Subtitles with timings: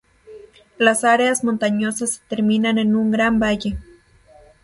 [0.79, 3.77] Las áreas montañosas se terminan en un gran valle.